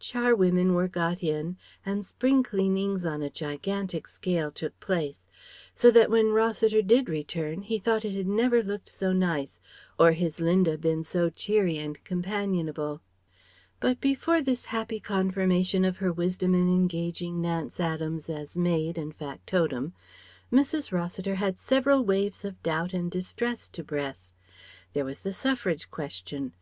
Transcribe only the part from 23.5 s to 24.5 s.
to breast.